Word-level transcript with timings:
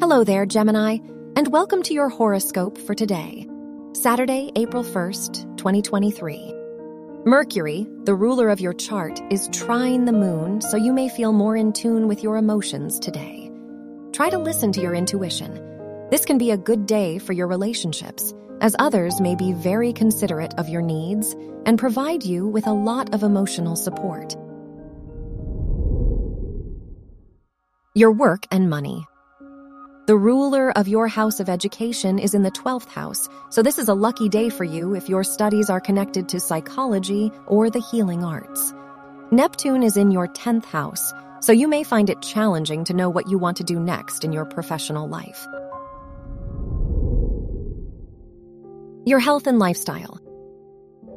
Hello 0.00 0.22
there, 0.22 0.46
Gemini, 0.46 0.98
and 1.34 1.48
welcome 1.48 1.82
to 1.82 1.92
your 1.92 2.08
horoscope 2.08 2.78
for 2.78 2.94
today, 2.94 3.48
Saturday, 3.94 4.52
April 4.54 4.84
1st, 4.84 5.56
2023. 5.56 6.54
Mercury, 7.24 7.84
the 8.04 8.14
ruler 8.14 8.48
of 8.48 8.60
your 8.60 8.74
chart, 8.74 9.20
is 9.28 9.48
trine 9.52 10.04
the 10.04 10.12
moon, 10.12 10.60
so 10.60 10.76
you 10.76 10.92
may 10.92 11.08
feel 11.08 11.32
more 11.32 11.56
in 11.56 11.72
tune 11.72 12.06
with 12.06 12.22
your 12.22 12.36
emotions 12.36 13.00
today. 13.00 13.50
Try 14.12 14.30
to 14.30 14.38
listen 14.38 14.70
to 14.70 14.80
your 14.80 14.94
intuition. 14.94 16.08
This 16.12 16.24
can 16.24 16.38
be 16.38 16.52
a 16.52 16.56
good 16.56 16.86
day 16.86 17.18
for 17.18 17.32
your 17.32 17.48
relationships, 17.48 18.32
as 18.60 18.76
others 18.78 19.20
may 19.20 19.34
be 19.34 19.52
very 19.52 19.92
considerate 19.92 20.54
of 20.58 20.68
your 20.68 20.80
needs 20.80 21.34
and 21.66 21.76
provide 21.76 22.22
you 22.22 22.46
with 22.46 22.68
a 22.68 22.72
lot 22.72 23.12
of 23.12 23.24
emotional 23.24 23.74
support. 23.74 24.36
Your 27.96 28.12
work 28.12 28.44
and 28.52 28.70
money. 28.70 29.04
The 30.08 30.16
ruler 30.16 30.70
of 30.70 30.88
your 30.88 31.06
house 31.06 31.38
of 31.38 31.50
education 31.50 32.18
is 32.18 32.32
in 32.32 32.42
the 32.42 32.50
12th 32.50 32.88
house, 32.88 33.28
so 33.50 33.62
this 33.62 33.78
is 33.78 33.88
a 33.88 33.94
lucky 33.94 34.30
day 34.30 34.48
for 34.48 34.64
you 34.64 34.94
if 34.94 35.06
your 35.06 35.22
studies 35.22 35.68
are 35.68 35.82
connected 35.82 36.30
to 36.30 36.40
psychology 36.40 37.30
or 37.46 37.68
the 37.68 37.82
healing 37.90 38.24
arts. 38.24 38.72
Neptune 39.30 39.82
is 39.82 39.98
in 39.98 40.10
your 40.10 40.26
10th 40.26 40.64
house, 40.64 41.12
so 41.42 41.52
you 41.52 41.68
may 41.68 41.84
find 41.84 42.08
it 42.08 42.22
challenging 42.22 42.84
to 42.84 42.94
know 42.94 43.10
what 43.10 43.28
you 43.28 43.36
want 43.36 43.58
to 43.58 43.64
do 43.64 43.78
next 43.78 44.24
in 44.24 44.32
your 44.32 44.46
professional 44.46 45.06
life. 45.10 45.46
Your 49.04 49.18
health 49.18 49.46
and 49.46 49.58
lifestyle. 49.58 50.18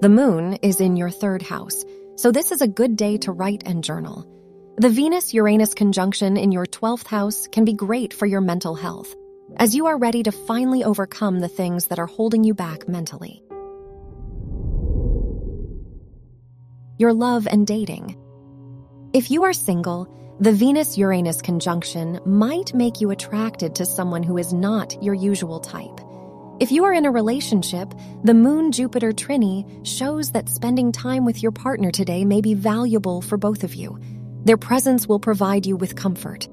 The 0.01 0.09
moon 0.09 0.55
is 0.55 0.81
in 0.81 0.97
your 0.97 1.11
third 1.11 1.41
house, 1.41 1.85
so 2.17 2.29
this 2.29 2.51
is 2.51 2.59
a 2.59 2.67
good 2.67 2.97
day 2.97 3.17
to 3.19 3.31
write 3.31 3.63
and 3.65 3.85
journal. 3.85 4.27
The 4.81 4.89
Venus 4.89 5.31
Uranus 5.31 5.75
conjunction 5.75 6.37
in 6.37 6.51
your 6.51 6.65
12th 6.65 7.05
house 7.05 7.47
can 7.51 7.65
be 7.65 7.73
great 7.73 8.15
for 8.15 8.25
your 8.25 8.41
mental 8.41 8.73
health, 8.73 9.13
as 9.57 9.75
you 9.75 9.85
are 9.85 9.95
ready 9.95 10.23
to 10.23 10.31
finally 10.31 10.83
overcome 10.83 11.39
the 11.39 11.47
things 11.47 11.85
that 11.85 11.99
are 11.99 12.07
holding 12.07 12.43
you 12.43 12.55
back 12.55 12.89
mentally. 12.89 13.43
Your 16.97 17.13
love 17.13 17.45
and 17.45 17.67
dating. 17.67 18.17
If 19.13 19.29
you 19.29 19.43
are 19.43 19.53
single, 19.53 20.07
the 20.39 20.51
Venus 20.51 20.97
Uranus 20.97 21.43
conjunction 21.43 22.19
might 22.25 22.73
make 22.73 22.99
you 22.99 23.11
attracted 23.11 23.75
to 23.75 23.85
someone 23.85 24.23
who 24.23 24.39
is 24.39 24.51
not 24.51 24.97
your 25.03 25.13
usual 25.13 25.59
type. 25.59 25.99
If 26.59 26.71
you 26.71 26.85
are 26.85 26.93
in 26.93 27.05
a 27.05 27.11
relationship, 27.11 27.93
the 28.23 28.33
Moon 28.33 28.71
Jupiter 28.71 29.13
Trine 29.13 29.85
shows 29.85 30.31
that 30.31 30.49
spending 30.49 30.91
time 30.91 31.23
with 31.23 31.43
your 31.43 31.51
partner 31.51 31.91
today 31.91 32.25
may 32.25 32.41
be 32.41 32.55
valuable 32.55 33.21
for 33.21 33.37
both 33.37 33.63
of 33.63 33.75
you. 33.75 33.99
Their 34.43 34.57
presence 34.57 35.07
will 35.07 35.19
provide 35.19 35.65
you 35.65 35.75
with 35.75 35.95
comfort. 35.95 36.47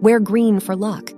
Wear 0.00 0.20
green 0.20 0.60
for 0.60 0.76
luck. 0.76 1.10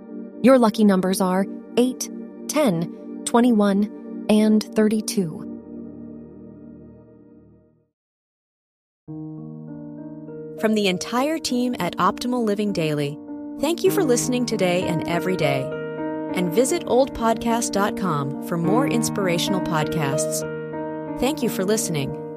Your 0.43 0.59
lucky 0.59 0.85
numbers 0.85 1.21
are 1.21 1.47
8, 1.77 2.11
10, 2.49 3.23
21, 3.25 4.27
and 4.31 4.63
32. 4.63 5.45
From 10.61 10.75
the 10.75 10.89
entire 10.89 11.39
team 11.39 11.77
at 11.79 11.97
Optimal 11.99 12.45
Living 12.45 12.73
Daily, 12.73 13.19
thank 13.61 13.85
you 13.85 13.91
for 13.91 14.03
listening 14.03 14.45
today 14.45 14.83
and 14.83 15.09
every 15.09 15.37
day. 15.37 15.63
And 16.35 16.53
visit 16.53 16.85
oldpodcast.com 16.87 18.47
for 18.47 18.59
more 18.59 18.87
inspirational 18.87 19.61
podcasts. 19.61 20.41
Thank 21.21 21.43
you 21.43 21.49
for 21.49 21.65
listening. 21.65 22.28